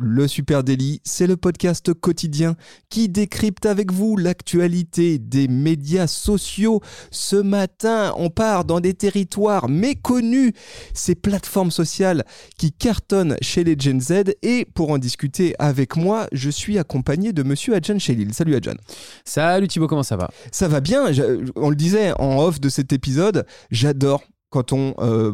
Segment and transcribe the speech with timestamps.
[0.00, 2.54] Le Super Daily, c'est le podcast quotidien
[2.88, 6.80] qui décrypte avec vous l'actualité des médias sociaux.
[7.10, 10.52] Ce matin, on part dans des territoires méconnus,
[10.94, 12.24] ces plateformes sociales
[12.56, 14.36] qui cartonnent chez les Gen Z.
[14.42, 18.32] Et pour en discuter avec moi, je suis accompagné de monsieur Adjan Chelil.
[18.32, 18.76] Salut Adjan.
[19.24, 20.30] Salut Thibaut, comment ça va?
[20.52, 21.10] Ça va bien,
[21.56, 25.32] on le disait en off de cet épisode, j'adore quand on euh,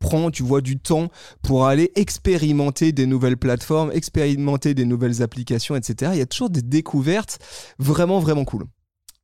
[0.00, 1.08] prend, tu vois, du temps
[1.42, 6.10] pour aller expérimenter des nouvelles plateformes, expérimenter des nouvelles applications, etc.
[6.14, 7.38] Il y a toujours des découvertes
[7.78, 8.64] vraiment, vraiment cool.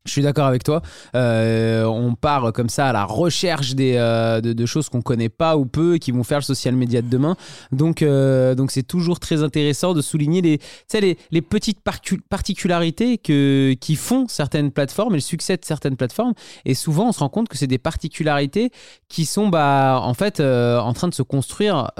[0.06, 0.82] Je suis d'accord avec toi.
[1.14, 5.56] Euh, on part comme ça à la recherche des, euh, de, choses qu'on connaît pas
[5.56, 7.36] ou peu et qui vont faire le social media de demain.
[7.72, 10.60] Donc, euh, donc c'est toujours très intéressant de souligner les,
[10.94, 11.80] les, les petites
[12.28, 16.34] particularités que, qui font certaines plateformes et le succès de certaines plateformes.
[16.64, 18.70] Et souvent, on se rend compte que c'est des particularités
[19.08, 21.90] qui sont bah, en fait en train de se construire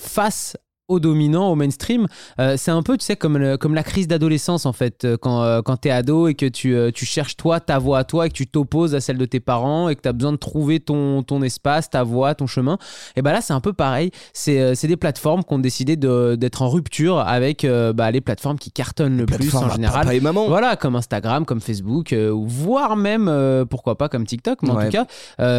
[0.00, 0.56] face
[0.88, 2.06] au dominant, au mainstream.
[2.40, 5.16] Euh, c'est un peu, tu sais, comme, le- comme la crise d'adolescence, en fait, euh,
[5.20, 7.98] quand, euh, quand tu es ado et que tu, euh, tu cherches toi, ta voix
[7.98, 10.12] à toi, et que tu t'opposes à celle de tes parents et que tu as
[10.14, 12.78] besoin de trouver ton, ton espace, ta voix, ton chemin.
[13.16, 14.10] Et ben là, c'est un peu pareil.
[14.32, 18.58] C'est c'est des plateformes qui ont décidé de- d'être en rupture avec bah, les plateformes
[18.58, 20.02] qui cartonnent le plus en général.
[20.04, 20.46] Papa et maman.
[20.48, 23.30] Voilà, comme Instagram, comme Facebook, voire même,
[23.68, 25.06] pourquoi pas, comme TikTok, mais en tout cas,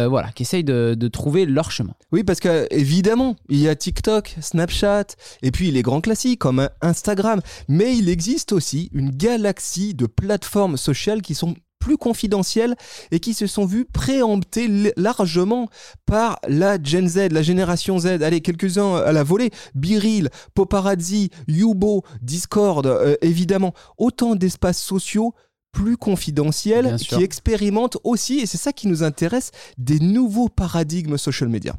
[0.08, 1.92] voilà, qui essayent de, de trouver leur chemin.
[2.12, 5.04] Oui, parce que évidemment, il y a TikTok, Snapchat,
[5.42, 7.40] et puis les grands classiques comme Instagram.
[7.68, 12.76] Mais il existe aussi une galaxie de plateformes sociales qui sont plus confidentielles
[13.10, 15.68] et qui se sont vues préemptées largement
[16.06, 18.22] par la Gen Z, la génération Z.
[18.22, 19.50] Allez, quelques-uns à la volée.
[19.74, 23.74] Biril, Paparazzi, Yubo, Discord, euh, évidemment.
[23.98, 25.34] Autant d'espaces sociaux
[25.72, 31.48] plus confidentiels qui expérimentent aussi, et c'est ça qui nous intéresse, des nouveaux paradigmes social
[31.48, 31.76] media.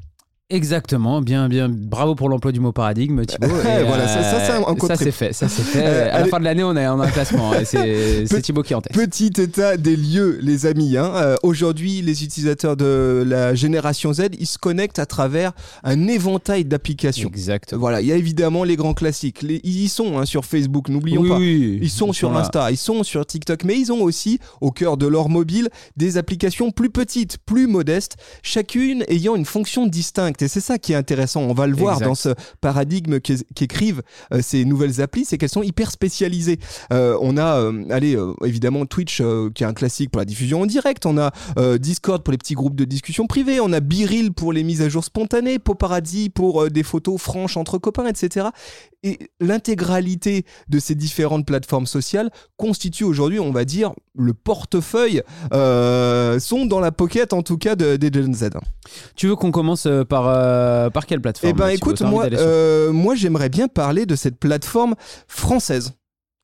[0.51, 1.69] Exactement, bien, bien.
[1.69, 3.47] Bravo pour l'emploi du mot paradigme, Thibaut.
[3.47, 5.83] Voilà, ça- ça, c'est un- un ça contrib- c'est fait, ça c'est fait.
[5.83, 7.53] Euh, à la fin de l'année, on, est- a un classement.
[7.53, 8.93] et c'est Thibaut qui est en tête.
[8.93, 10.97] Petit état des lieux, les amis.
[10.97, 11.11] hein.
[11.15, 15.53] Euh, Aujourd'hui, les utilisateurs de la génération Z, ils se connectent à travers
[15.83, 17.29] un éventail d'applications.
[17.29, 17.73] Exact.
[17.73, 19.41] Voilà, il y a évidemment les grands classiques.
[19.41, 21.37] Les- ils y sont hein, sur Facebook, n'oublions Oui, pas.
[21.37, 22.35] oui, Ils sont sur.
[22.37, 26.17] Insta, ils sont sur TikTok, mais ils ont aussi au cœur de leur mobile des
[26.17, 30.40] applications plus petites, plus modestes, chacune ayant une fonction distincte.
[30.41, 31.41] Et c'est ça qui est intéressant.
[31.41, 32.05] On va le voir Exact.
[32.07, 32.29] dans ce
[32.61, 34.01] paradigme qu'écrivent
[34.33, 36.59] euh, ces nouvelles applis, c'est qu'elles sont hyper spécialisées.
[36.93, 39.21] Euh, on a, euh, allez, évidemment Twitch
[39.55, 41.05] qui est un classique pour la diffusion en direct.
[41.05, 41.31] On a
[41.77, 43.59] Discord pour les petits groupes de discussion privés.
[43.59, 45.59] On a Biril pour les mises à jour spontanées.
[45.59, 48.47] Paparazzi pour des photos franches entre copains, etc.
[49.03, 55.21] Et l'intégralité de ces différentes plateformes sociales constitue aujourd'hui, on va dire, le portefeuille,
[55.51, 58.49] sont dans la pocket en tout cas de- des Gen Z.
[59.15, 62.91] Tu veux qu'on commence par, euh, par quelle plateforme Eh ben écoute, moi, sur- euh,
[62.91, 64.95] moi j'aimerais bien parler de cette plateforme
[65.27, 65.93] française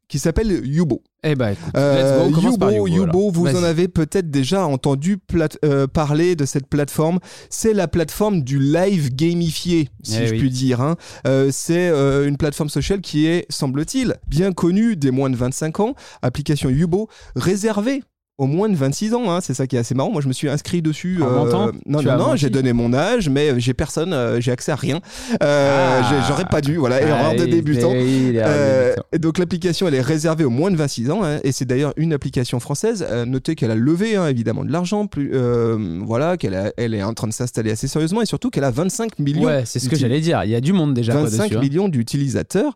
[0.09, 1.01] qui s'appelle Yubo.
[1.23, 4.65] Eh ben écoute, Euh, let's go, on commence par Yubo, vous en avez peut-être déjà
[4.65, 7.19] entendu plate- euh, parler de cette plateforme.
[7.49, 10.39] C'est la plateforme du live gamifié, si Eh je oui.
[10.39, 10.79] puis dire.
[10.79, 10.95] hein.
[11.27, 15.81] Euh, c'est euh, une plateforme sociale qui est, semble-t-il, bien connue des moins de 25
[15.81, 15.93] ans.
[16.21, 18.01] Application Yubo, réservée
[18.37, 19.39] aux moins de 26 ans, hein.
[19.41, 20.11] c'est ça qui est assez marrant.
[20.11, 21.19] Moi, je me suis inscrit dessus.
[21.23, 24.51] En mentant non, Tu non, non, j'ai donné mon âge, mais j'ai personne, euh, j'ai
[24.51, 24.99] accès à rien.
[25.43, 26.23] Euh, Ah.
[26.27, 27.91] J'aurais pas dû, voilà, erreur Ah, de débutant.
[27.93, 29.03] Euh, débutant.
[29.11, 31.93] et donc l'application elle est réservée aux moins de 26 ans hein, et c'est d'ailleurs
[31.97, 33.05] une application française.
[33.09, 37.03] Euh, notez qu'elle a levé hein, évidemment de l'argent, plus euh, voilà qu'elle elle est
[37.03, 39.43] en train de s'installer assez sérieusement et surtout qu'elle a 25 millions.
[39.45, 40.41] Ouais, c'est ce que j'allais dire.
[40.43, 41.57] Il y a du monde déjà quoi, 25 dessus.
[41.57, 41.59] hein.
[41.61, 42.75] millions d'utilisateurs.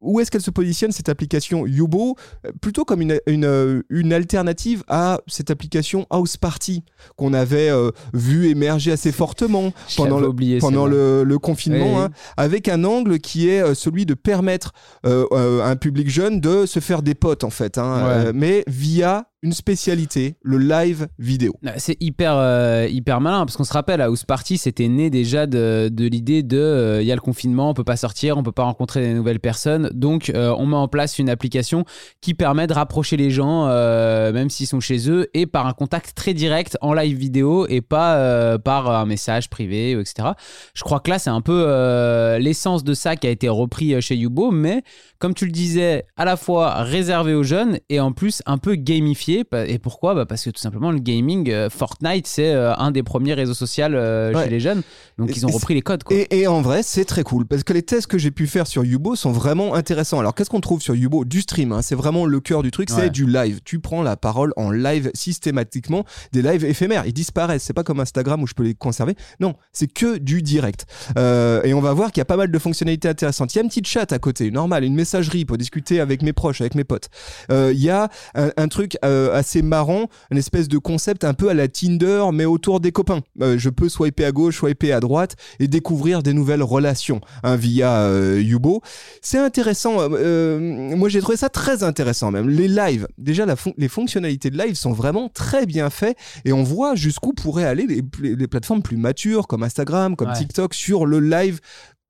[0.00, 2.16] Où est-ce qu'elle se positionne cette application Yubo
[2.46, 6.84] Euh, Plutôt comme une, une, euh, une alternative à cette application House Party
[7.16, 12.02] qu'on avait euh, vu émerger assez fortement pendant le, oublié pendant le, le confinement, Oui.
[12.02, 14.72] hein, avec un angle qui est euh, celui de permettre
[15.04, 18.26] euh, euh, à un public jeune de se faire des potes en fait, hein, Ouais.
[18.28, 21.54] euh, mais via une spécialité, le live vidéo.
[21.76, 25.88] C'est hyper, euh, hyper malin parce qu'on se rappelle, House Party, c'était né déjà de,
[25.92, 28.52] de l'idée de euh, il y a le confinement, on peut pas sortir, on peut
[28.52, 29.90] pas rencontrer des nouvelles personnes.
[29.94, 31.84] Donc, euh, on met en place une application
[32.20, 35.72] qui permet de rapprocher les gens, euh, même s'ils sont chez eux, et par un
[35.72, 40.30] contact très direct en live vidéo et pas euh, par un message privé, etc.
[40.74, 43.94] Je crois que là, c'est un peu euh, l'essence de ça qui a été repris
[43.94, 44.82] euh, chez Yubo, mais
[45.20, 48.74] comme tu le disais, à la fois réservé aux jeunes et en plus un peu
[48.74, 52.90] gamifié Et pourquoi bah Parce que tout simplement, le gaming, euh, Fortnite, c'est euh, un
[52.90, 54.44] des premiers réseaux sociaux euh, Ouais.
[54.44, 54.82] chez les jeunes.
[55.18, 56.02] Donc, Et- ils ont repris les codes.
[56.02, 56.16] Quoi.
[56.16, 58.66] Et, et en vrai, c'est très cool parce que les tests que j'ai pu faire
[58.66, 60.18] sur Yubo sont vraiment intéressants.
[60.20, 61.24] Alors, qu'est-ce qu'on trouve sur Yubo?
[61.24, 63.10] Du stream, hein, c'est vraiment le cœur du truc, c'est Ouais.
[63.10, 63.60] du live.
[63.64, 67.62] Tu prends la parole en live systématiquement, des lives éphémères, ils disparaissent.
[67.64, 69.14] C'est pas comme Instagram où je peux les conserver.
[69.40, 70.86] Non, c'est que du direct.
[71.16, 73.54] Et on va voir qu'il y a pas mal de fonctionnalités intéressantes.
[73.54, 76.32] Il y a un petit chat à côté, normal, une messagerie pour discuter avec mes
[76.32, 77.08] proches, avec mes potes.
[77.50, 81.48] Il y a un, un truc euh, assez marrant, une espèce de concept un peu
[81.48, 83.20] à la Tinder, mais autour des copains.
[83.42, 87.56] Euh, je peux swiper à gauche, swiper à droite et découvrir des nouvelles relations hein,
[87.56, 88.80] via euh, Yubo.
[89.22, 90.00] C'est intéressant.
[90.00, 92.48] euh, euh, moi, j'ai trouvé ça très intéressant même.
[92.48, 96.52] Les lives, déjà, la fon- les fonctionnalités de live sont vraiment très bien faites et
[96.52, 100.34] on voit jusqu'où pourraient aller les, les- les plateformes plus matures comme Instagram, comme Ouais.
[100.34, 101.60] TikTok sur le live.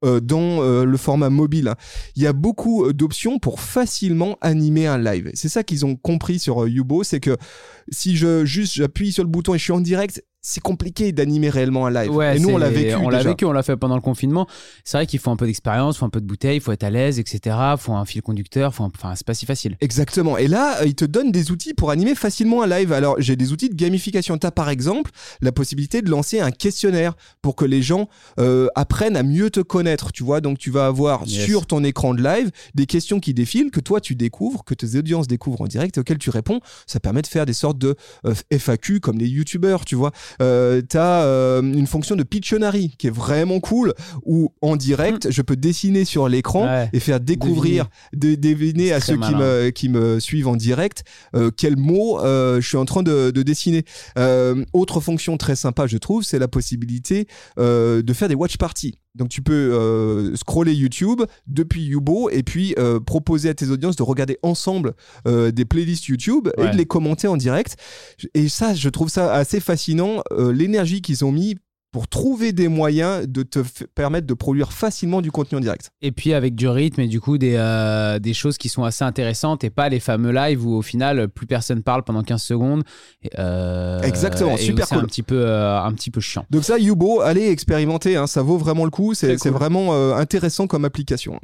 [0.04, 1.74] Euh, dans euh, le format mobile.
[2.14, 5.32] Il y a beaucoup euh, d'options pour facilement animer un live.
[5.34, 7.36] C'est ça qu'ils ont compris sur Yubo, c'est que
[7.90, 11.50] si je juste j'appuie sur le bouton et je suis en direct, c'est compliqué d'animer
[11.50, 12.10] réellement un live.
[12.14, 12.94] Ouais, et nous, on l'a vécu.
[12.94, 14.46] On l'a vécu, on l'a fait pendant le confinement.
[14.84, 16.72] C'est vrai qu'il faut un peu d'expérience, il faut un peu de bouteille, il faut
[16.72, 17.56] être à l'aise, etc.
[17.72, 19.76] Il faut un fil conducteur, faut un- enfin, c'est pas si facile.
[19.80, 20.38] Exactement.
[20.38, 22.92] Et là, euh, il te donne des outils pour animer facilement un live.
[22.92, 24.38] Alors, j'ai des outils de gamification.
[24.38, 28.08] Tu as par exemple la possibilité de lancer un questionnaire pour que les gens
[28.38, 30.12] euh, apprennent à mieux te connaître.
[30.12, 31.44] Tu vois, donc tu vas avoir Yes.
[31.46, 34.96] sur ton écran de live des questions qui défilent, que toi tu découvres, que tes
[34.96, 36.60] audiences découvrent en direct et auxquelles tu réponds.
[36.86, 40.12] Ça permet de faire des sortes de euh, FAQ comme les youtubeurs, tu vois.
[40.42, 41.22] Euh, tu as
[41.62, 43.94] une fonction de Pictionary qui est vraiment cool
[44.24, 46.66] où en direct, je peux dessiner sur l'écran Hmm.
[46.68, 46.90] Ouais.
[46.92, 51.04] et faire découvrir, de- deviner à ceux qui me, qui me suivent en direct
[51.36, 53.84] euh, quels mots euh, je suis en train de, de dessiner.
[54.18, 57.26] Euh, autre fonction très sympa, je trouve, c'est la possibilité
[57.58, 58.98] euh, de faire des watch parties.
[59.14, 63.96] Donc tu peux euh, scroller YouTube depuis Yubo et puis euh, proposer à tes audiences
[63.96, 64.94] de regarder ensemble
[65.26, 67.76] euh, des playlists YouTube et de les commenter en direct.
[68.34, 71.56] Et ça, je trouve ça assez fascinant, l'énergie qu'ils ont mis
[71.90, 73.60] pour trouver des moyens de te
[73.94, 75.90] permettre de produire facilement du contenu en direct.
[76.02, 79.04] Et puis avec du rythme et du coup des, euh, des choses qui sont assez
[79.04, 82.82] intéressantes et pas les fameux lives où au final plus personne parle pendant 15 secondes.
[83.22, 85.04] Et, euh, Exactement, et super c'est cool.
[85.04, 86.44] un petit peu euh, un petit peu chiant.
[86.50, 89.58] Donc ça, Yubo, allez expérimenter, hein, ça vaut vraiment le coup, c'est c'est cool.
[89.58, 91.40] vraiment intéressant comme application.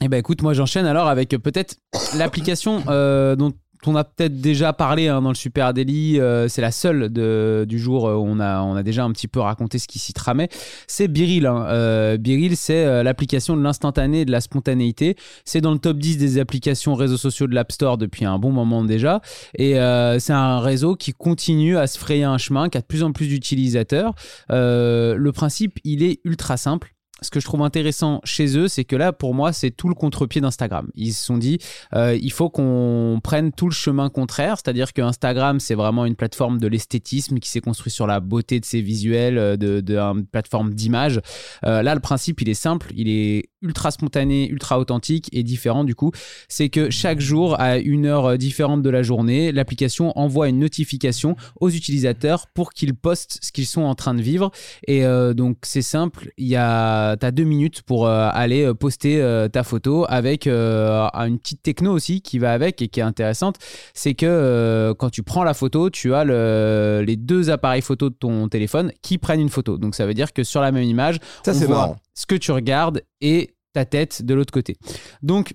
[0.00, 1.76] Eh ben écoute, moi j'enchaîne alors avec peut-être
[2.18, 3.52] l'application euh, dont
[3.86, 7.78] on a peut-être déjà parlé hein, dans le Super Daily, euh, c'est la seule du
[7.78, 10.48] jour euh, où on a, déjà un petit peu raconté ce qui s'y tramait,
[10.86, 11.46] c'est Biril.
[11.46, 11.66] hein.
[11.68, 15.16] Euh, Biril, c'est l'application de l'instantané et de la spontanéité.
[15.44, 18.52] C'est dans le top 10 des applications réseaux sociaux de l'App Store depuis un bon
[18.52, 19.20] moment déjà.
[19.58, 19.74] Et
[20.18, 23.12] c'est un réseau qui continue à se frayer un chemin, qui a de plus en
[23.12, 24.14] plus d'utilisateurs.
[24.50, 28.96] Le principe, il est ultra simple ce que je trouve intéressant chez eux, c'est que
[28.96, 30.88] là, pour moi, c'est tout le contre-pied d'Instagram.
[30.94, 31.58] Ils se sont dit,
[31.94, 36.16] euh, il faut qu'on prenne tout le chemin contraire, c'est-à-dire que Instagram, c'est vraiment une
[36.16, 40.22] plateforme de l'esthétisme qui s'est construit sur la beauté de ses visuels, euh, de, de
[40.32, 41.20] plateforme d'image.
[41.64, 45.84] Euh, là, le principe, il est simple, il est ultra spontané, ultra authentique et différent
[45.84, 46.10] du coup.
[46.48, 51.36] C'est que chaque jour, à une heure différente de la journée, l'application envoie une notification
[51.60, 54.50] aux utilisateurs pour qu'ils postent ce qu'ils sont en train de vivre.
[54.86, 59.20] Et donc, c'est simple, il y a, t'as deux minutes pour euh, aller euh, poster
[59.20, 63.56] euh, ta photo avec une petite techno aussi qui va avec et qui est intéressante.
[63.94, 68.14] C'est que quand tu prends la photo, tu as le- les deux appareils photo de
[68.14, 69.78] ton téléphone qui prennent une photo.
[69.78, 71.96] Donc, ça veut dire que sur la même image, Ça, on voit marrant.
[72.14, 74.76] ce que tu regardes et ta tête de l'autre côté.
[75.22, 75.52] Donc,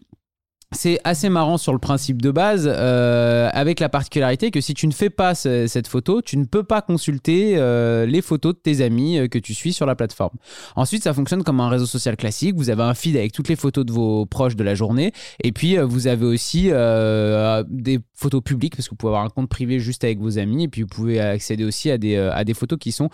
[0.71, 4.85] c'est assez marrant sur le principe de base, euh, avec la particularité que si tu
[4.85, 8.59] ne fais pas ce- cette photo, tu ne peux pas consulter euh, les photos de
[8.59, 10.37] tes amis euh, que tu suis sur la plateforme.
[10.75, 12.55] Ensuite, ça fonctionne comme un réseau social classique.
[12.55, 15.11] Vous avez un feed avec toutes les photos de vos proches de la journée.
[15.43, 19.49] Et puis, vous avez aussi des photos publiques, parce que vous pouvez avoir un compte
[19.49, 20.65] privé juste avec vos amis.
[20.65, 23.09] Et puis, vous pouvez accéder aussi à des, à des photos qui sont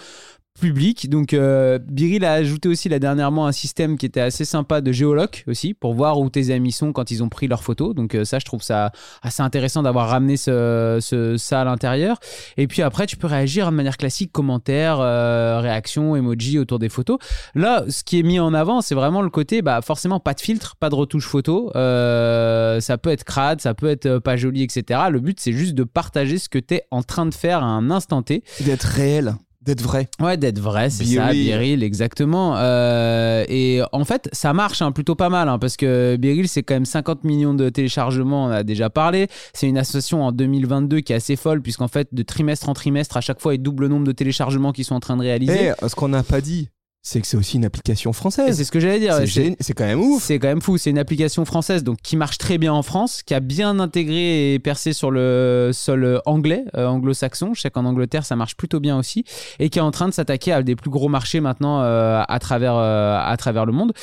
[0.59, 1.09] public.
[1.09, 4.91] Donc, euh, Biril a ajouté aussi là dernièrement un système qui était assez sympa de
[4.91, 7.93] géoloc aussi pour voir où tes amis sont quand ils ont pris leurs photos.
[7.93, 12.19] Donc, euh, ça, je trouve ça assez intéressant d'avoir ramené ce, ça à l'intérieur.
[12.57, 16.89] Et puis après, tu peux réagir de manière classique, commentaires, euh, réactions, emoji autour des
[16.89, 17.17] photos.
[17.53, 20.41] Là, ce qui est mis en avant, c'est vraiment le côté, bah, forcément, pas de
[20.41, 21.71] filtre, pas de retouche photo.
[21.73, 25.01] Ça peut être crade, ça peut être pas joli, etc.
[25.09, 27.67] Le but, c'est juste de partager ce que tu es en train de faire à
[27.67, 28.43] un instant T.
[28.61, 29.35] D'être réel,
[29.65, 30.07] d'être vrai.
[30.19, 31.83] Ouais, d'être vrai, c'est ça, Biril.
[31.83, 32.55] Exactement.
[32.57, 36.63] Euh, et en fait, ça marche hein, plutôt pas mal, hein, parce que Biril, c'est
[36.63, 39.27] quand même 50 millions de téléchargements, on a déjà parlé.
[39.53, 43.17] C'est une association en 2022 qui est assez folle, puisqu'en fait, de trimestre en trimestre,
[43.17, 45.67] à chaque fois, il double le nombre de téléchargements qu'ils sont en train de réaliser.
[45.67, 46.69] Et ce qu'on n'a pas dit,
[47.05, 48.57] c'est que c'est aussi une application française.
[48.57, 49.15] c'est ce que j'allais dire.
[49.59, 50.23] C'est quand même ouf.
[50.23, 50.79] C'est quand même fou.
[50.79, 54.55] C'est une application française donc qui marche très bien en France, qui a bien intégré
[54.55, 57.53] et percé sur le sol anglais, euh, anglo-saxon.
[57.53, 59.23] Je sais qu'en Angleterre ça marche plutôt bien aussi,
[59.59, 62.39] et qui est en train de s'attaquer à des plus gros marchés maintenant euh, à
[62.39, 63.93] travers euh, à travers le monde.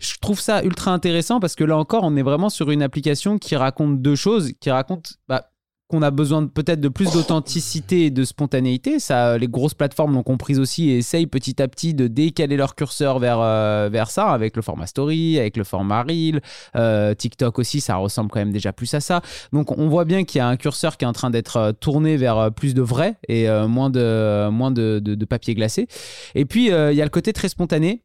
[0.00, 3.38] Je trouve ça ultra intéressant parce que là encore, on est vraiment sur une application
[3.38, 5.48] qui raconte deux choses, qui raconte bah,
[5.88, 8.98] qu'on a besoin peut-être de plus d'authenticité et de spontanéité.
[8.98, 12.74] Ça, les grosses plateformes l'ont compris aussi et essayent petit à petit de décaler leur
[12.74, 16.40] curseur vers, euh, vers ça, avec le format story, avec le format reel.
[16.76, 19.22] Euh, TikTok aussi, ça ressemble quand même déjà plus à ça.
[19.52, 21.72] Donc on voit bien qu'il y a un curseur qui est en train d'être euh,
[21.72, 25.88] tourné vers euh, plus de vrai et euh, moins, de, moins de, de- papier glacé.
[26.34, 28.02] Et puis euh, il y a le côté très spontané.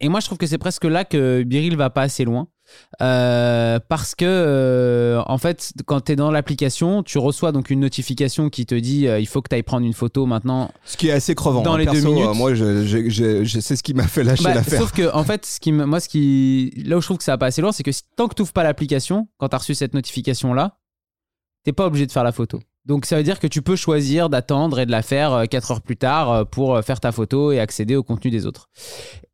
[0.00, 2.48] Et moi, je trouve que c'est presque là que Biril va pas assez loin.
[3.00, 7.80] Euh, parce que euh, en fait quand tu es dans l'application tu reçois donc une
[7.80, 10.98] notification qui te dit euh, il faut que tu ailles prendre une photo maintenant Ce
[10.98, 11.62] qui est assez crevant.
[11.62, 11.78] Dans hein.
[11.78, 12.34] les deux minutes.
[12.34, 14.78] moi, je, je, je- je sais ce qui m'a fait lâcher Bah, l'affaire.
[14.78, 17.24] sauf que en fait ce qui me- moi ce qui là où je trouve que
[17.24, 19.54] ça va pas assez loin c'est que si- tant que tu pas l'application quand tu
[19.54, 20.76] as reçu cette notification là
[21.64, 24.28] t'es pas obligé de faire la photo donc ça veut dire que tu peux choisir
[24.28, 27.96] d'attendre et de la faire 4 heures plus tard pour faire ta photo et accéder
[27.96, 28.68] au contenu des autres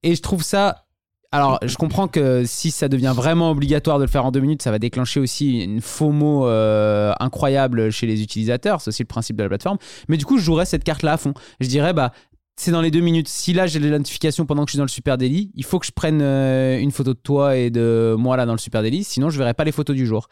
[0.04, 0.84] et je trouve ça
[1.30, 4.62] alors, je comprends que si ça devient vraiment obligatoire de le faire en deux minutes,
[4.62, 8.80] ça va déclencher aussi une FOMO euh, incroyable chez les utilisateurs.
[8.80, 9.76] C'est aussi le principe de la plateforme.
[10.08, 11.34] Mais du coup, je jouerais cette carte-là à fond.
[11.60, 12.12] Je dirais, bah,
[12.58, 13.28] c'est dans les deux minutes.
[13.28, 15.78] Si là, j'ai les notifications pendant que je suis dans le Super Daily, il faut
[15.78, 18.82] que je prenne euh, une photo de toi et de moi là dans le Super
[18.82, 19.04] Daily.
[19.04, 20.28] Sinon, je verrai pas les photos du jour.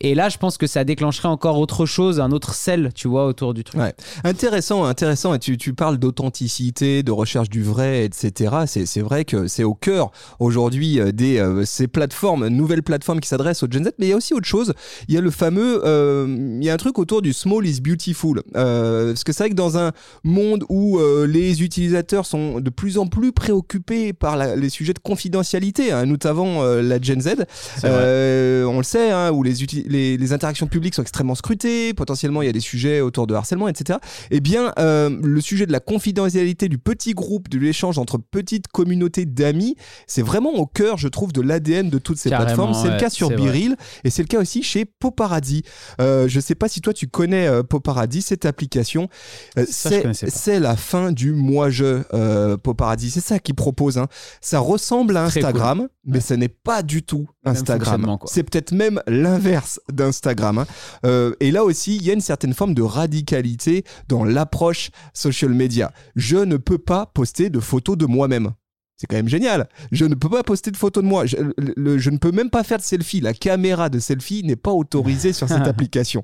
[0.00, 3.26] Et là, je pense que ça déclencherait encore autre chose, un autre sel, tu vois,
[3.26, 3.80] autour du truc.
[3.80, 3.94] Ouais.
[4.24, 5.34] Intéressant, intéressant.
[5.34, 8.56] Et tu, parles d'authenticité, de recherche du vrai, etc.
[8.66, 13.28] C'est, vrai que c'est au cœur aujourd'hui euh, des euh, ces plateformes, nouvelles plateformes qui
[13.28, 13.92] s'adressent aux Gen Z.
[14.00, 14.74] Mais il y a aussi autre chose.
[15.06, 18.42] Il y a le fameux, il y a un truc autour du small is beautiful.
[18.52, 19.92] Parce que c'est vrai que dans un
[20.24, 24.98] monde où les utilisateurs sont de plus en plus préoccupés par la- les sujets de
[24.98, 27.36] confidentialité, hein, notamment euh, la Gen Z,
[27.84, 31.94] euh, on le sait, hein, où les, uti- les, les interactions publiques sont extrêmement scrutées,
[31.94, 33.98] potentiellement il y a des sujets autour de harcèlement, etc.
[34.30, 38.68] Eh bien, euh, le sujet de la confidentialité du petit groupe, de l'échange entre petites
[38.68, 42.74] communautés d'amis, c'est vraiment au cœur, je trouve, de l'ADN de toutes ces Carrément, plateformes.
[42.74, 43.28] C'est le cas sur.
[43.28, 45.62] Biril et c'est le cas aussi chez Poparadis.
[46.00, 49.08] Je sais pas si toi tu connais Poparadis, cette application.
[49.72, 53.10] C'est la fin du moi-je euh, Poparadis.
[53.10, 53.98] C'est ça qu'ils proposent.
[53.98, 54.06] hein.
[54.40, 56.20] Ça ressemble à Instagram, mais Ouais.
[56.20, 58.16] ce n'est pas du tout Instagram.
[58.26, 60.58] C'est peut-être même l'inverse d'Instagram.
[60.58, 60.66] hein.
[61.04, 65.50] Euh, et là aussi, il y a une certaine forme de radicalité dans l'approche social
[65.52, 65.90] media.
[66.14, 68.52] Je ne peux pas poster de photos de moi-même.
[69.00, 69.68] C'est quand même génial.
[69.92, 71.24] Je ne peux pas poster de photos de moi.
[71.24, 73.20] Je, le- je ne peux même pas faire de selfie.
[73.20, 76.22] La caméra de selfie n'est pas autorisée sur cette application.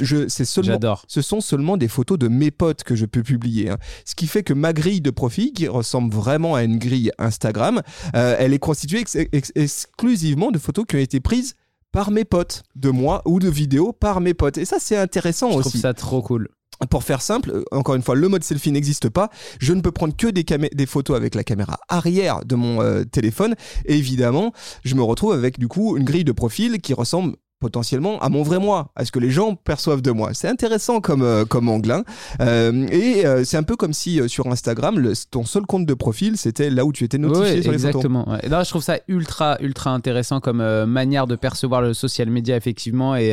[0.00, 1.04] Je- seulement J'adore.
[1.08, 3.68] ce sont seulement des photos de mes potes que je peux publier.
[3.68, 3.76] hein.
[4.06, 7.82] Ce qui fait que ma grille de profil, qui ressemble vraiment à une grille Instagram,
[8.14, 11.54] euh, elle est constituée ex- ex- exclusivement de photos qui ont été prises
[11.92, 14.58] par mes potes, de moi, ou de vidéos par mes potes.
[14.58, 15.68] Et ça, c'est intéressant Je aussi.
[15.70, 16.48] trouve ça trop cool.
[16.90, 19.30] Pour faire simple, euh, encore une fois, le mode selfie n'existe pas.
[19.60, 23.54] Je ne peux prendre que des, photos avec la caméra arrière de mon euh, téléphone.
[23.86, 24.52] Et évidemment,
[24.84, 28.42] je me retrouve avec du coup une grille de profil qui ressemble potentiellement à mon
[28.42, 30.34] vrai moi, à ce que les gens perçoivent de moi.
[30.34, 31.90] C'est intéressant comme, euh, comme angle.
[31.90, 32.04] hein.
[32.42, 36.36] Euh, et c'est un peu comme si sur Instagram, le- ton seul compte de profil,
[36.36, 37.88] c'était là où tu étais notifié Ouais, sur les photos.
[37.94, 38.30] exactement.
[38.30, 38.46] ouais.
[38.48, 43.16] Là, je trouve ça ultra, ultra intéressant comme manière de percevoir le social media, effectivement,
[43.16, 43.30] et,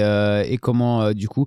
[0.48, 1.46] et comment, du coup,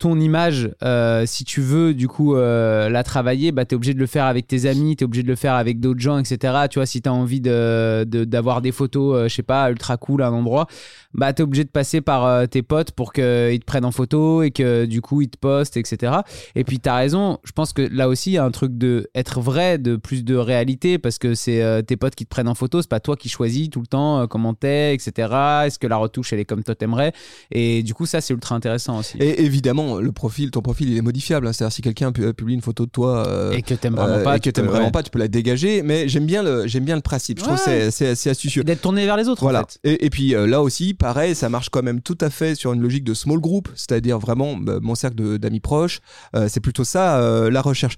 [0.00, 3.92] ton image, euh, si tu veux, du coup, euh, la travailler, bah, tu es obligé
[3.92, 6.18] de le faire avec tes amis, tu es obligé de le faire avec d'autres gens,
[6.18, 6.54] etc.
[6.70, 9.70] Tu vois, si tu as envie de- de- d'avoir des photos, euh, je sais pas,
[9.70, 10.66] ultra cool à un endroit,
[11.12, 13.90] bah, tu es obligé de passer par euh, tes potes pour qu'ils te prennent en
[13.90, 16.12] photo et que, du coup, ils te postent, etc.
[16.54, 18.78] Et puis, tu as raison, je pense que là aussi, il y a un truc
[18.78, 22.48] de être vrai, de plus de réalité, parce que c'est tes potes qui te prennent
[22.48, 25.28] en photo, c'est pas toi qui choisis tout le temps comment t'es, etc.
[25.66, 27.12] Est-ce que la retouche, elle est comme toi t'aimerais?
[27.50, 29.18] Et du coup, ça, c'est ultra intéressant aussi.
[29.18, 31.46] Et évidemment, le profil, ton profil, il est modifiable.
[31.46, 31.52] hein.
[31.52, 34.22] C'est-à-dire si quelqu'un pu- publie une photo de toi euh, Et que t'aimes vraiment euh,
[34.22, 34.90] pas, et que tu t'aimes vraiment ouais.
[34.92, 35.82] pas, tu peux la dégager.
[35.82, 37.38] Mais j'aime bien le, j'aime bien le principe.
[37.40, 38.62] Je trouve que c'est- assez astucieux.
[38.64, 39.62] D'être tourné vers les autres, Voilà.
[39.62, 39.78] en fait.
[39.84, 42.72] Et, et puis euh, là aussi, pareil, ça marche quand même tout à fait sur
[42.72, 46.00] une logique de small group, c'est-à-dire vraiment bah, mon cercle d'amis proches.
[46.36, 47.96] Euh, c'est plutôt ça euh, la recherche.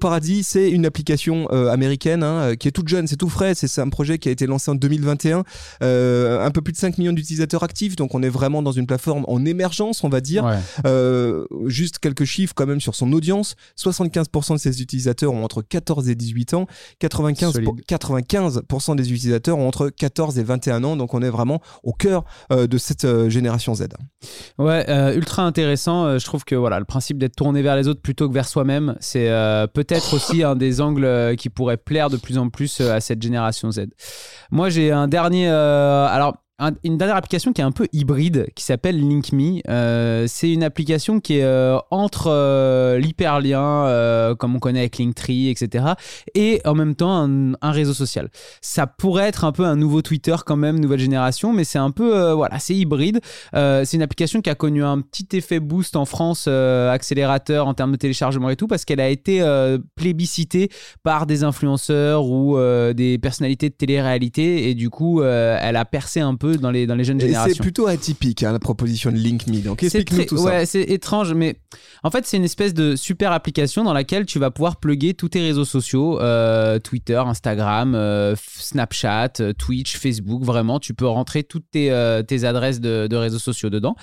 [0.00, 3.54] Paradis, c'est une application euh, américaine hein, euh, qui est toute jeune, c'est tout frais.
[3.54, 5.44] C'est un projet qui a été lancé en 2021.
[5.82, 8.86] Euh, un peu plus de 5 millions d'utilisateurs actifs, donc on est vraiment dans une
[8.86, 10.44] plateforme en émergence, on va dire.
[10.44, 10.56] Ouais.
[10.86, 13.54] Euh, euh, juste quelques chiffres quand même sur son audience.
[13.78, 16.66] 75% de ses utilisateurs ont entre 14 et 18 ans.
[16.98, 17.70] 95, Solide.
[17.88, 20.96] 95% des utilisateurs ont entre 14 et 21 ans.
[20.96, 23.88] Donc on est vraiment au cœur euh, de cette euh, génération Z.
[24.58, 26.18] Ouais, ultra intéressant.
[26.18, 28.96] Je trouve que voilà, le principe d'être tourné vers les autres plutôt que vers soi-même,
[29.00, 29.28] c'est
[29.74, 33.70] peut-être aussi un des angles qui pourrait plaire de plus en plus à cette génération
[33.70, 33.86] Z.
[34.50, 35.48] Moi, j'ai un dernier.
[35.48, 36.41] alors.
[36.58, 39.60] Un- une dernière application qui est un peu hybride, qui s'appelle LinkMe.
[39.68, 45.48] Euh, c'est une application qui est euh, entre euh, l'hyperlien, comme on connaît avec Linktree,
[45.48, 45.84] etc.,
[46.34, 47.28] et en même temps
[47.60, 48.28] un, réseau social.
[48.60, 51.90] Ça pourrait être un peu un nouveau Twitter quand même, nouvelle génération, mais c'est un
[51.90, 53.20] peu, voilà, c'est hybride.
[53.52, 57.92] C'est une application qui a connu un petit effet boost en France, accélérateur en termes
[57.92, 59.42] de téléchargement et tout, parce qu'elle a été
[59.96, 60.70] plébiscitée
[61.02, 62.58] par des influenceurs ou
[62.94, 66.94] des personnalités de télé-réalité, et du coup, elle a percé un peu dans les, dans
[66.94, 67.62] les jeunes Et c'est générations.
[67.62, 69.60] plutôt atypique hein, la proposition de LinkMe.
[69.62, 70.44] Donc explique-nous tout ça.
[70.44, 71.56] Ouais, c'est étrange, mais
[72.02, 75.30] en fait, c'est une espèce de super application dans laquelle tu vas pouvoir plugger tous
[75.30, 80.42] tes réseaux sociaux euh, Twitter, Instagram, euh, Snapchat, euh, Twitch, Facebook.
[80.44, 83.94] Vraiment, tu peux rentrer toutes tes, euh, tes adresses de, de réseaux sociaux dedans.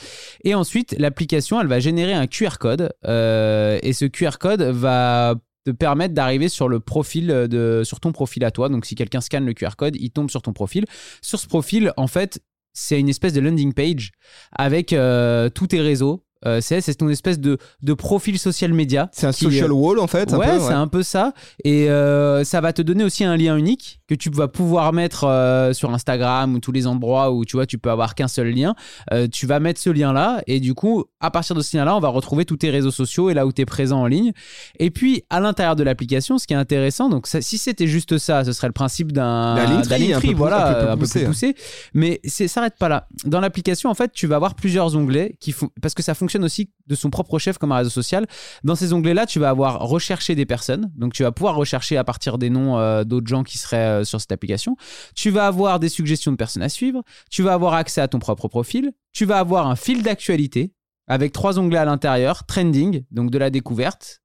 [0.43, 2.89] Et ensuite, l'application, elle va générer un QR code.
[3.03, 5.35] et ce QR code va
[5.65, 9.21] te permettre d'arriver sur le profil de sur ton profil à toi donc si quelqu'un
[9.21, 10.85] scanne le QR code il tombe sur ton profil
[11.21, 12.41] sur ce profil en fait
[12.73, 14.11] c'est une espèce de landing page
[14.51, 16.23] avec euh, tous tes réseaux.
[16.45, 19.09] Euh, c'est ton espèce de, de profil social média.
[19.11, 20.33] C'est un qui, social euh, wall en fait.
[20.33, 21.33] un ouais, peu, c'est un peu ça.
[21.65, 25.25] Et euh, ça va te donner aussi un lien unique que tu vas pouvoir mettre
[25.25, 28.49] euh, sur Instagram ou tous les endroits où tu vois, tu peux avoir qu'un seul
[28.49, 28.73] lien.
[29.13, 31.99] Euh, tu vas mettre ce lien-là et du coup, à partir de ce lien-là, on
[31.99, 34.31] va retrouver tous tes réseaux sociaux et là où tu es présent en ligne.
[34.79, 38.17] Et puis, à l'intérieur de l'application, ce qui est intéressant, donc ça- si c'était juste
[38.17, 41.27] ça, ce serait le principe d'un Linktree, voilà, un peu plus un peu poussé, hein.
[41.27, 41.55] poussé.
[41.93, 43.07] Mais ça s'arrête pas là.
[43.25, 46.43] Dans l'application, en fait, tu vas avoir plusieurs onglets qui font parce que ça fonctionne
[46.43, 48.25] aussi de son propre chef comme un réseau social.
[48.63, 50.91] Dans ces onglets-là, tu vas avoir recherché des personnes.
[50.97, 54.03] Donc, tu vas pouvoir rechercher à partir des noms euh, d'autres gens qui seraient euh,
[54.03, 54.75] sur cette application.
[55.15, 57.03] Tu vas avoir des suggestions de personnes à suivre.
[57.29, 58.91] Tu vas avoir accès à ton propre profil.
[59.13, 60.73] Tu vas avoir un fil d'actualité
[61.07, 64.21] avec trois onglets à l'intérieur trending, donc de la découverte,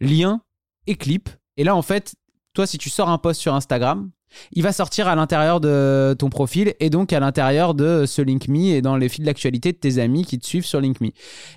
[0.00, 0.40] lien
[0.86, 1.28] et clip.
[1.56, 2.14] Et là, en fait,
[2.54, 4.10] toi, si tu sors un post sur Instagram,
[4.52, 8.56] il va sortir à l'intérieur de ton profil et donc à l'intérieur de ce LinkMe
[8.56, 11.10] et dans les fils d'actualité de tes amis qui te suivent sur LinkMe.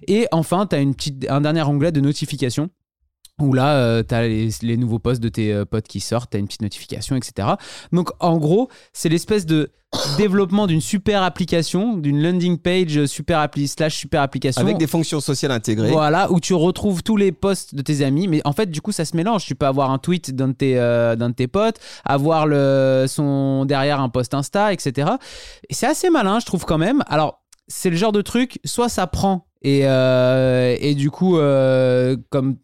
[0.07, 2.69] Et enfin, tu as un dernier onglet de notification
[3.41, 6.37] où là, tu as les, les nouveaux posts de tes euh, potes qui sortent, tu
[6.37, 7.49] as une petite notification, etc.
[7.91, 9.71] Donc en gros, c'est l'espèce de
[10.17, 14.61] développement d'une super application, d'une landing page super appli slash super application.
[14.61, 15.91] Avec des fonctions sociales intégrées.
[15.91, 18.27] Voilà, où tu retrouves tous les posts de tes amis.
[18.27, 19.45] Mais en fait, du coup, ça se mélange.
[19.45, 23.05] Tu peux avoir un tweet d'un de tes, euh, d'un de tes potes, avoir le,
[23.07, 25.11] son, derrière un post Insta, etc.
[25.69, 27.03] Et c'est assez malin, je trouve quand même.
[27.07, 32.15] Alors, c'est le genre de truc, soit ça prend et, euh, et du coup, euh,
[32.29, 32.57] comme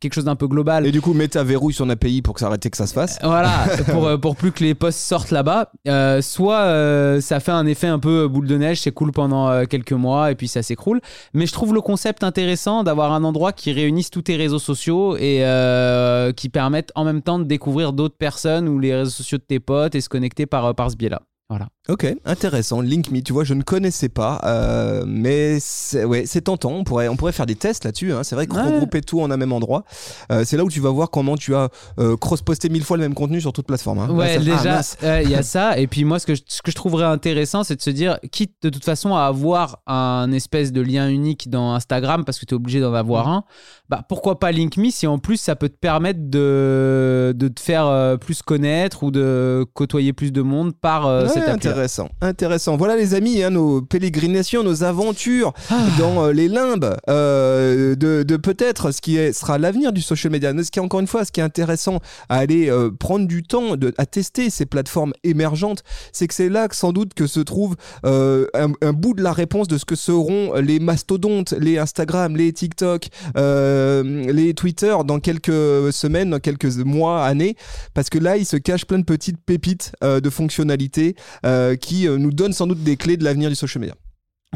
[0.00, 0.86] quelque chose d'un peu global.
[0.86, 3.18] Et du coup, Meta verrouille son API pour que ça arrête que ça se fasse.
[3.22, 3.52] Voilà,
[3.90, 5.70] pour, euh, pour plus que les posts sortent là-bas.
[5.88, 9.64] Euh, soit euh, ça fait un effet un peu boule de neige, c'est cool pendant
[9.66, 11.00] quelques mois et puis ça s'écroule.
[11.32, 15.16] Mais je trouve le concept intéressant d'avoir un endroit qui réunisse tous tes réseaux sociaux
[15.16, 19.38] et euh, qui permettent en même temps de découvrir d'autres personnes ou les réseaux sociaux
[19.38, 21.22] de tes potes et se connecter par, par ce biais-là.
[21.50, 21.68] Voilà.
[21.90, 22.80] Ok, intéressant.
[22.80, 26.70] LinkMe, tu vois, je ne connaissais pas, euh, mais c'est ouais, c'est tentant.
[26.72, 28.10] On pourrait, on pourrait faire des tests là-dessus.
[28.14, 28.22] hein.
[28.22, 28.62] C'est vrai que Ouais.
[28.62, 29.84] regrouper tout en un même endroit,
[30.32, 31.68] euh, c'est là où tu vas voir comment tu as
[31.98, 33.98] euh, cross-posté mille fois le même contenu sur toute plateforme.
[33.98, 34.08] hein.
[34.08, 35.78] Ouais, Là, ça- ah, déjà, il y a ça.
[35.78, 38.18] Et puis moi, ce que, je, ce que je trouverais intéressant, c'est de se dire,
[38.32, 42.46] quitte de toute façon à avoir un espèce de lien unique dans Instagram, parce que
[42.46, 43.44] tu es obligé d'en avoir un,
[43.90, 48.16] bah pourquoi pas LinkMe si en plus ça peut te permettre de, de te faire
[48.18, 51.73] plus connaître ou de côtoyer plus de monde par cette appli.
[51.74, 52.76] Intéressant, intéressant.
[52.76, 55.74] Voilà les amis, hein, nos pérégrinations, nos aventures Ah.
[55.98, 60.30] dans euh, les limbes euh, de, de peut-être ce qui est, sera l'avenir du social
[60.32, 60.52] media.
[60.62, 63.42] Ce qui est encore une fois, ce qui est intéressant à aller euh, prendre du
[63.42, 65.82] temps de, à tester ces plateformes émergentes,
[66.12, 68.46] c'est que c'est là que sans doute que se trouve un,
[68.80, 73.08] un bout de la réponse de ce que seront les mastodontes, les Instagram, les TikTok,
[73.36, 77.56] les Twitter dans quelques semaines, dans quelques mois, années,
[77.94, 82.18] parce que là, il se cache plein de petites pépites de fonctionnalités euh, qui euh,
[82.18, 83.96] nous donnent sans doute des clés de l'avenir du social media.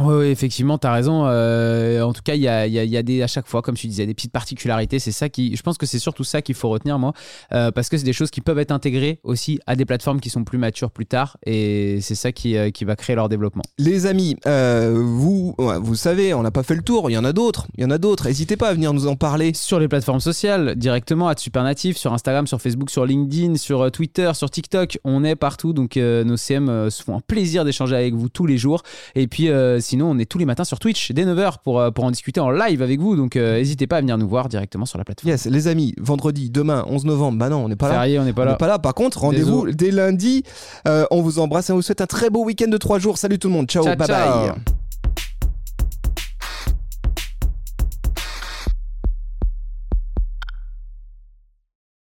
[0.00, 1.24] Oui, ouais, effectivement, tu as raison.
[1.26, 3.62] Euh, en tout cas, il y a, y a- y a des, à chaque fois,
[3.62, 4.98] comme tu disais, des petites particularités.
[4.98, 7.12] C'est ça qui, je pense que c'est surtout ça qu'il faut retenir, moi,
[7.52, 10.30] euh, parce que c'est des choses qui peuvent être intégrées aussi à des plateformes qui
[10.30, 13.62] sont plus matures plus tard, et c'est ça qui, euh, qui va créer leur développement.
[13.78, 17.10] Les amis, vous, ouais, vous savez, on n'a pas fait le tour.
[17.10, 17.66] Il y en a d'autres.
[17.76, 18.26] Il y en a d'autres.
[18.26, 19.52] N'hésitez pas à venir nous en parler.
[19.54, 24.30] Sur les plateformes sociales, directement à Supernatif, sur Instagram, sur Facebook, sur LinkedIn, sur Twitter,
[24.34, 25.72] sur TikTok, on est partout.
[25.72, 28.82] Donc nos CM se font un plaisir d'échanger avec vous tous les jours.
[29.14, 29.48] Et puis,
[29.88, 32.40] sinon, on est tous les matins sur Twitch dès 9h pour, euh, pour en discuter
[32.40, 33.16] en live avec vous.
[33.16, 35.30] Donc, euh, n'hésitez pas à venir nous voir directement sur la plateforme.
[35.30, 37.94] Yes, les amis, vendredi, demain, 11 novembre, bah non, on n'est pas là.
[37.94, 38.54] Férié, on n'est pas là.
[38.54, 38.78] pas là.
[38.78, 40.42] Par contre, rendez-vous dès lundi.
[40.86, 43.18] Euh, on vous embrasse et on vous souhaite un très beau week-end de trois jours.
[43.18, 43.66] Salut tout le monde.
[43.68, 44.48] Ciao, Ciao, bye ciao.
[44.54, 44.77] bye.